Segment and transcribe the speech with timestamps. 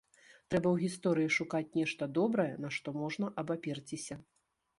[0.51, 4.21] Трэба ў гісторыі шукаць нешта добрае, на што можна абаперціся.